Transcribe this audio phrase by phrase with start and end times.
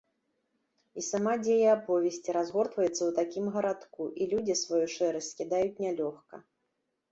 [1.01, 6.45] І сама дзея аповесці разгортваецца ў такім гарадку, і людзі сваю шэрасць скідаюць нялёгка.